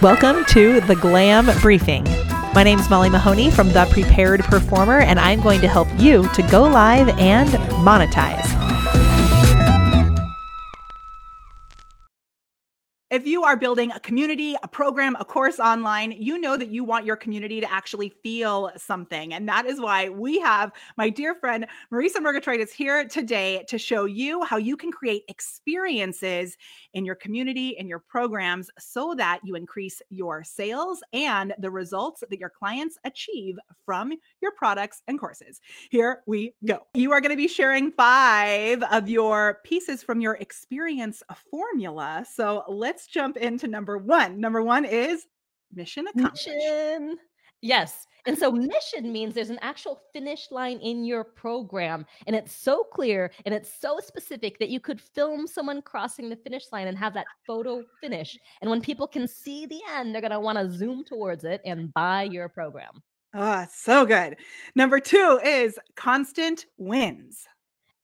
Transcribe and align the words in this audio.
Welcome 0.00 0.44
to 0.50 0.80
the 0.82 0.94
Glam 0.94 1.50
Briefing. 1.60 2.04
My 2.54 2.62
name 2.62 2.78
is 2.78 2.88
Molly 2.88 3.10
Mahoney 3.10 3.50
from 3.50 3.70
The 3.70 3.88
Prepared 3.90 4.44
Performer, 4.44 5.00
and 5.00 5.18
I'm 5.18 5.40
going 5.40 5.60
to 5.60 5.66
help 5.66 5.88
you 5.98 6.28
to 6.34 6.42
go 6.42 6.62
live 6.62 7.08
and 7.18 7.48
monetize. 7.84 8.57
If 13.18 13.26
you 13.26 13.42
are 13.42 13.56
building 13.56 13.90
a 13.90 13.98
community, 13.98 14.54
a 14.62 14.68
program, 14.68 15.16
a 15.18 15.24
course 15.24 15.58
online, 15.58 16.12
you 16.12 16.38
know 16.38 16.56
that 16.56 16.68
you 16.68 16.84
want 16.84 17.04
your 17.04 17.16
community 17.16 17.60
to 17.60 17.68
actually 17.68 18.10
feel 18.22 18.70
something. 18.76 19.34
And 19.34 19.48
that 19.48 19.66
is 19.66 19.80
why 19.80 20.08
we 20.08 20.38
have 20.38 20.70
my 20.96 21.10
dear 21.10 21.34
friend 21.34 21.66
Marisa 21.92 22.22
Murgatroyd 22.22 22.60
is 22.60 22.72
here 22.72 23.08
today 23.08 23.64
to 23.66 23.76
show 23.76 24.04
you 24.04 24.44
how 24.44 24.56
you 24.56 24.76
can 24.76 24.92
create 24.92 25.24
experiences 25.26 26.56
in 26.94 27.04
your 27.04 27.16
community, 27.16 27.70
in 27.70 27.88
your 27.88 27.98
programs, 27.98 28.70
so 28.78 29.16
that 29.16 29.40
you 29.42 29.56
increase 29.56 30.00
your 30.10 30.44
sales 30.44 31.02
and 31.12 31.54
the 31.58 31.72
results 31.72 32.22
that 32.30 32.38
your 32.38 32.50
clients 32.50 32.98
achieve 33.02 33.56
from 33.84 34.12
your 34.40 34.52
products 34.52 35.02
and 35.08 35.18
courses. 35.18 35.60
Here 35.90 36.22
we 36.28 36.54
go. 36.64 36.86
You 36.94 37.10
are 37.10 37.20
going 37.20 37.32
to 37.32 37.36
be 37.36 37.48
sharing 37.48 37.90
five 37.90 38.80
of 38.92 39.08
your 39.08 39.58
pieces 39.64 40.04
from 40.04 40.20
your 40.20 40.34
experience 40.34 41.20
formula. 41.50 42.24
So 42.32 42.62
let's 42.68 43.07
jump 43.12 43.36
into 43.36 43.66
number 43.66 43.98
one. 43.98 44.40
Number 44.40 44.62
one 44.62 44.84
is 44.84 45.26
mission 45.72 46.06
accomplished. 46.08 46.48
Mission. 46.48 47.18
Yes. 47.60 48.06
And 48.26 48.36
so 48.36 48.52
mission 48.52 49.10
means 49.10 49.34
there's 49.34 49.50
an 49.50 49.58
actual 49.62 50.00
finish 50.12 50.50
line 50.50 50.78
in 50.78 51.04
your 51.04 51.24
program. 51.24 52.04
And 52.26 52.36
it's 52.36 52.52
so 52.52 52.84
clear 52.84 53.32
and 53.46 53.54
it's 53.54 53.72
so 53.80 53.98
specific 54.04 54.58
that 54.58 54.68
you 54.68 54.80
could 54.80 55.00
film 55.00 55.46
someone 55.46 55.80
crossing 55.82 56.28
the 56.28 56.36
finish 56.36 56.64
line 56.72 56.88
and 56.88 56.98
have 56.98 57.14
that 57.14 57.26
photo 57.46 57.82
finish. 58.00 58.38
And 58.60 58.70
when 58.70 58.82
people 58.82 59.06
can 59.06 59.26
see 59.26 59.66
the 59.66 59.80
end, 59.90 60.12
they're 60.12 60.20
going 60.20 60.30
to 60.32 60.40
want 60.40 60.58
to 60.58 60.70
zoom 60.70 61.04
towards 61.04 61.44
it 61.44 61.60
and 61.64 61.92
buy 61.94 62.24
your 62.24 62.48
program. 62.48 63.02
Oh, 63.34 63.66
so 63.72 64.04
good. 64.04 64.36
Number 64.74 65.00
two 65.00 65.40
is 65.44 65.78
constant 65.96 66.66
wins 66.76 67.46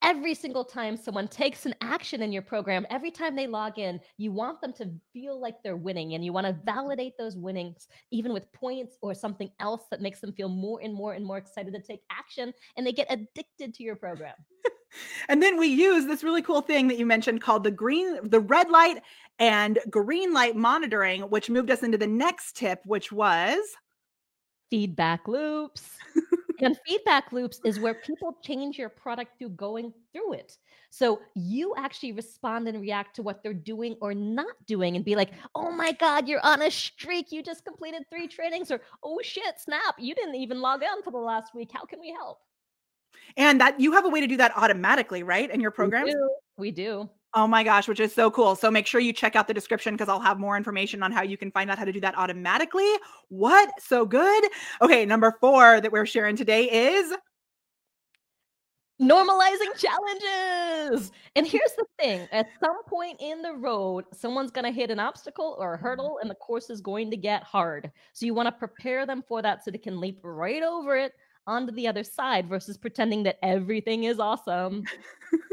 every 0.04 0.34
single 0.34 0.64
time 0.64 0.96
someone 0.96 1.26
takes 1.26 1.64
an 1.64 1.74
action 1.80 2.22
in 2.22 2.30
your 2.30 2.42
program, 2.42 2.86
every 2.90 3.10
time 3.10 3.34
they 3.34 3.46
log 3.46 3.78
in, 3.78 3.98
you 4.18 4.30
want 4.30 4.60
them 4.60 4.72
to 4.74 4.90
feel 5.12 5.40
like 5.40 5.56
they're 5.64 5.76
winning 5.76 6.14
and 6.14 6.24
you 6.24 6.32
want 6.32 6.46
to 6.46 6.52
validate 6.64 7.14
those 7.18 7.36
winnings, 7.36 7.88
even 8.12 8.32
with 8.32 8.52
points 8.52 8.98
or 9.00 9.14
something 9.14 9.50
else 9.60 9.84
that 9.90 10.02
makes 10.02 10.20
them 10.20 10.32
feel 10.34 10.50
more 10.50 10.78
and 10.82 10.94
more 10.94 11.14
and 11.14 11.24
more 11.24 11.38
excited 11.38 11.72
to 11.72 11.80
take 11.80 12.02
action 12.12 12.52
and 12.76 12.86
they 12.86 12.92
get 12.92 13.06
addicted 13.10 13.72
to 13.74 13.82
your 13.82 13.96
program. 13.96 14.34
and 15.30 15.42
then 15.42 15.58
we 15.58 15.68
use 15.68 16.04
this 16.04 16.22
really 16.22 16.42
cool 16.42 16.60
thing 16.60 16.86
that 16.88 16.98
you 16.98 17.06
mentioned 17.06 17.40
called 17.40 17.64
the 17.64 17.70
green, 17.70 18.18
the 18.28 18.40
red 18.40 18.70
light 18.70 18.98
and 19.38 19.78
green 19.88 20.34
light 20.34 20.54
monitoring, 20.54 21.22
which 21.22 21.48
moved 21.48 21.70
us 21.70 21.82
into 21.82 21.96
the 21.96 22.06
next 22.06 22.56
tip, 22.56 22.80
which 22.84 23.10
was 23.10 23.58
feedback 24.70 25.26
loops. 25.26 25.88
and 26.60 26.78
feedback 26.86 27.32
loops 27.32 27.60
is 27.64 27.80
where 27.80 27.94
people 27.94 28.36
change 28.42 28.78
your 28.78 28.88
product 28.88 29.38
through 29.38 29.50
going 29.50 29.92
through 30.12 30.34
it. 30.34 30.56
So 30.90 31.20
you 31.34 31.74
actually 31.76 32.12
respond 32.12 32.68
and 32.68 32.80
react 32.80 33.16
to 33.16 33.22
what 33.22 33.42
they're 33.42 33.52
doing 33.52 33.96
or 34.00 34.14
not 34.14 34.54
doing 34.66 34.96
and 34.96 35.04
be 35.04 35.16
like, 35.16 35.30
oh 35.54 35.70
my 35.70 35.92
God, 35.92 36.28
you're 36.28 36.44
on 36.44 36.62
a 36.62 36.70
streak. 36.70 37.32
You 37.32 37.42
just 37.42 37.64
completed 37.64 38.04
three 38.10 38.28
trainings, 38.28 38.70
or 38.70 38.80
oh 39.02 39.18
shit, 39.22 39.58
snap, 39.58 39.96
you 39.98 40.14
didn't 40.14 40.36
even 40.36 40.60
log 40.60 40.82
on 40.82 41.02
for 41.02 41.10
the 41.10 41.18
last 41.18 41.54
week. 41.54 41.70
How 41.72 41.84
can 41.84 42.00
we 42.00 42.10
help? 42.12 42.38
And 43.36 43.60
that 43.60 43.80
you 43.80 43.92
have 43.92 44.04
a 44.04 44.08
way 44.08 44.20
to 44.20 44.26
do 44.26 44.36
that 44.36 44.56
automatically, 44.56 45.22
right? 45.22 45.50
In 45.50 45.60
your 45.60 45.70
program? 45.70 46.04
We 46.04 46.12
do. 46.12 46.30
We 46.56 46.70
do. 46.70 47.10
Oh 47.36 47.48
my 47.48 47.64
gosh, 47.64 47.88
which 47.88 47.98
is 47.98 48.14
so 48.14 48.30
cool. 48.30 48.54
So 48.54 48.70
make 48.70 48.86
sure 48.86 49.00
you 49.00 49.12
check 49.12 49.34
out 49.34 49.48
the 49.48 49.54
description 49.54 49.94
because 49.94 50.08
I'll 50.08 50.20
have 50.20 50.38
more 50.38 50.56
information 50.56 51.02
on 51.02 51.10
how 51.10 51.22
you 51.22 51.36
can 51.36 51.50
find 51.50 51.68
out 51.68 51.78
how 51.78 51.84
to 51.84 51.92
do 51.92 52.00
that 52.00 52.16
automatically. 52.16 52.88
What? 53.28 53.70
So 53.80 54.06
good. 54.06 54.44
Okay, 54.80 55.04
number 55.04 55.36
four 55.40 55.80
that 55.80 55.90
we're 55.90 56.06
sharing 56.06 56.36
today 56.36 56.70
is 56.70 57.12
normalizing 59.02 59.76
challenges. 59.76 61.10
And 61.34 61.44
here's 61.44 61.72
the 61.76 61.86
thing 61.98 62.28
at 62.30 62.46
some 62.60 62.84
point 62.84 63.20
in 63.20 63.42
the 63.42 63.54
road, 63.54 64.04
someone's 64.12 64.52
going 64.52 64.64
to 64.64 64.70
hit 64.70 64.92
an 64.92 65.00
obstacle 65.00 65.56
or 65.58 65.74
a 65.74 65.78
hurdle, 65.78 66.18
and 66.22 66.30
the 66.30 66.36
course 66.36 66.70
is 66.70 66.80
going 66.80 67.10
to 67.10 67.16
get 67.16 67.42
hard. 67.42 67.90
So 68.12 68.26
you 68.26 68.34
want 68.34 68.46
to 68.46 68.52
prepare 68.52 69.06
them 69.06 69.24
for 69.26 69.42
that 69.42 69.64
so 69.64 69.72
they 69.72 69.78
can 69.78 70.00
leap 70.00 70.20
right 70.22 70.62
over 70.62 70.96
it 70.96 71.12
onto 71.46 71.72
the 71.72 71.86
other 71.86 72.04
side 72.04 72.48
versus 72.48 72.78
pretending 72.78 73.22
that 73.24 73.38
everything 73.42 74.04
is 74.04 74.18
awesome. 74.18 74.84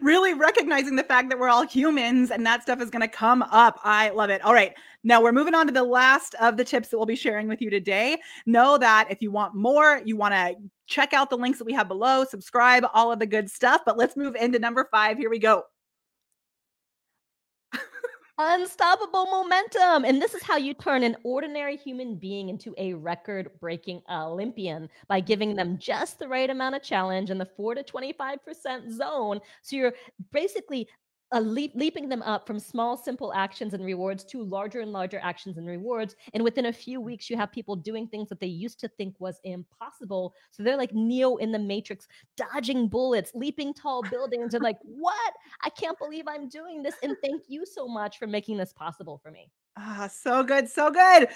really 0.00 0.34
recognizing 0.34 0.96
the 0.96 1.04
fact 1.04 1.28
that 1.28 1.38
we're 1.38 1.48
all 1.48 1.66
humans 1.66 2.30
and 2.30 2.44
that 2.46 2.62
stuff 2.62 2.80
is 2.80 2.90
going 2.90 3.02
to 3.02 3.08
come 3.08 3.42
up. 3.42 3.78
I 3.82 4.10
love 4.10 4.30
it. 4.30 4.42
All 4.42 4.54
right. 4.54 4.74
Now 5.04 5.22
we're 5.22 5.32
moving 5.32 5.54
on 5.54 5.66
to 5.66 5.72
the 5.72 5.82
last 5.82 6.34
of 6.40 6.56
the 6.56 6.64
tips 6.64 6.88
that 6.88 6.96
we'll 6.96 7.06
be 7.06 7.16
sharing 7.16 7.48
with 7.48 7.60
you 7.60 7.70
today. 7.70 8.18
Know 8.46 8.78
that 8.78 9.08
if 9.10 9.20
you 9.20 9.30
want 9.30 9.54
more, 9.54 10.00
you 10.04 10.16
want 10.16 10.34
to 10.34 10.54
check 10.86 11.12
out 11.12 11.30
the 11.30 11.36
links 11.36 11.58
that 11.58 11.64
we 11.64 11.72
have 11.72 11.88
below, 11.88 12.24
subscribe, 12.24 12.84
all 12.92 13.10
of 13.12 13.18
the 13.18 13.26
good 13.26 13.50
stuff. 13.50 13.82
But 13.84 13.98
let's 13.98 14.16
move 14.16 14.36
into 14.36 14.58
number 14.58 14.86
five. 14.90 15.18
Here 15.18 15.30
we 15.30 15.38
go. 15.38 15.64
Unstoppable 18.44 19.26
momentum. 19.26 20.04
And 20.04 20.20
this 20.20 20.34
is 20.34 20.42
how 20.42 20.56
you 20.56 20.74
turn 20.74 21.04
an 21.04 21.16
ordinary 21.22 21.76
human 21.76 22.16
being 22.16 22.48
into 22.48 22.74
a 22.76 22.92
record 22.94 23.50
breaking 23.60 24.02
Olympian 24.10 24.88
by 25.06 25.20
giving 25.20 25.54
them 25.54 25.78
just 25.78 26.18
the 26.18 26.26
right 26.26 26.50
amount 26.50 26.74
of 26.74 26.82
challenge 26.82 27.30
in 27.30 27.38
the 27.38 27.46
4 27.46 27.76
to 27.76 27.84
25% 27.84 28.90
zone. 28.90 29.40
So 29.62 29.76
you're 29.76 29.94
basically 30.32 30.88
leap, 31.40 31.72
leaping 31.74 32.08
them 32.08 32.22
up 32.22 32.46
from 32.46 32.58
small, 32.58 32.96
simple 32.96 33.32
actions 33.32 33.74
and 33.74 33.84
rewards 33.84 34.24
to 34.24 34.42
larger 34.42 34.80
and 34.80 34.92
larger 34.92 35.18
actions 35.22 35.58
and 35.58 35.66
rewards. 35.66 36.14
And 36.34 36.42
within 36.42 36.66
a 36.66 36.72
few 36.72 37.00
weeks, 37.00 37.30
you 37.30 37.36
have 37.36 37.50
people 37.52 37.76
doing 37.76 38.06
things 38.06 38.28
that 38.28 38.40
they 38.40 38.46
used 38.46 38.78
to 38.80 38.88
think 38.88 39.14
was 39.18 39.40
impossible. 39.44 40.34
So 40.50 40.62
they're 40.62 40.76
like 40.76 40.92
Neo 40.92 41.36
in 41.36 41.52
the 41.52 41.58
Matrix, 41.58 42.06
dodging 42.36 42.88
bullets, 42.88 43.32
leaping 43.34 43.72
tall 43.72 44.02
buildings, 44.02 44.54
and 44.54 44.62
like, 44.62 44.78
what? 44.82 45.32
I 45.62 45.70
can't 45.70 45.98
believe 45.98 46.24
I'm 46.28 46.48
doing 46.48 46.82
this. 46.82 46.94
And 47.02 47.16
thank 47.22 47.44
you 47.48 47.64
so 47.64 47.88
much 47.88 48.18
for 48.18 48.26
making 48.26 48.56
this 48.58 48.72
possible 48.72 49.18
for 49.22 49.30
me. 49.30 49.50
Ah, 49.76 50.08
so 50.12 50.42
good, 50.42 50.68
so 50.68 50.90
good. 50.90 51.28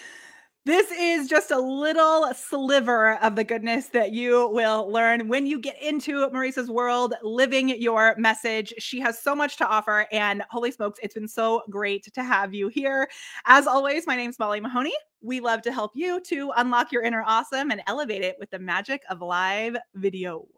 This 0.67 0.91
is 0.91 1.29
just 1.29 1.53
a 1.53 1.61
little 1.61 2.35
sliver 2.35 3.23
of 3.23 3.37
the 3.37 3.45
goodness 3.45 3.87
that 3.91 4.11
you 4.11 4.49
will 4.49 4.91
learn 4.91 5.29
when 5.29 5.47
you 5.47 5.61
get 5.61 5.81
into 5.81 6.29
Marisa's 6.31 6.69
world, 6.69 7.15
living 7.23 7.69
your 7.81 8.17
message. 8.19 8.75
She 8.79 8.99
has 8.99 9.17
so 9.17 9.37
much 9.37 9.59
to 9.59 9.69
offer. 9.69 10.09
And 10.11 10.43
holy 10.51 10.73
smokes, 10.73 10.99
it's 11.05 11.15
been 11.15 11.29
so 11.29 11.63
great 11.71 12.13
to 12.13 12.25
have 12.25 12.53
you 12.53 12.67
here. 12.67 13.09
As 13.45 13.69
always, 13.69 14.09
my 14.09 14.17
name's 14.17 14.41
Molly 14.41 14.59
Mahoney. 14.59 14.97
We 15.23 15.39
love 15.39 15.63
to 15.63 15.73
help 15.73 15.93
you 15.95 16.19
to 16.23 16.51
unlock 16.57 16.91
your 16.91 17.05
inner 17.05 17.23
awesome 17.25 17.71
and 17.71 17.81
elevate 17.87 18.23
it 18.23 18.35
with 18.41 18.51
the 18.51 18.59
magic 18.59 19.05
of 19.09 19.21
live 19.21 19.77
video. 19.95 20.49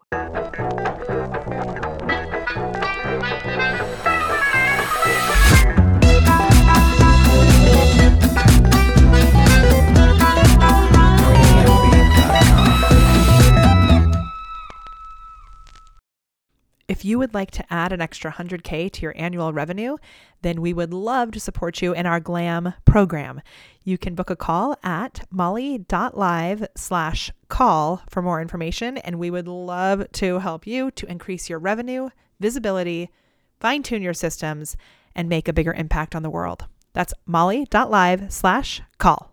If 16.89 17.05
you 17.05 17.19
would 17.19 17.35
like 17.35 17.51
to 17.51 17.65
add 17.71 17.93
an 17.93 18.01
extra 18.01 18.31
100K 18.31 18.91
to 18.93 19.01
your 19.03 19.13
annual 19.15 19.53
revenue, 19.53 19.97
then 20.41 20.59
we 20.59 20.73
would 20.73 20.91
love 20.91 21.29
to 21.33 21.39
support 21.39 21.83
you 21.83 21.93
in 21.93 22.07
our 22.07 22.19
GLAM 22.19 22.73
program. 22.83 23.41
You 23.83 23.99
can 23.99 24.15
book 24.15 24.31
a 24.31 24.35
call 24.35 24.75
at 24.81 25.27
molly.live 25.29 26.67
slash 26.75 27.31
call 27.47 28.01
for 28.09 28.23
more 28.23 28.41
information, 28.41 28.97
and 28.97 29.19
we 29.19 29.29
would 29.29 29.47
love 29.47 30.11
to 30.13 30.39
help 30.39 30.65
you 30.65 30.89
to 30.89 31.05
increase 31.05 31.47
your 31.47 31.59
revenue, 31.59 32.09
visibility, 32.39 33.11
fine 33.59 33.83
tune 33.83 34.01
your 34.01 34.15
systems, 34.15 34.75
and 35.15 35.29
make 35.29 35.47
a 35.47 35.53
bigger 35.53 35.73
impact 35.73 36.15
on 36.15 36.23
the 36.23 36.29
world. 36.31 36.65
That's 36.93 37.13
molly.live 37.27 38.33
slash 38.33 38.81
call. 38.97 39.28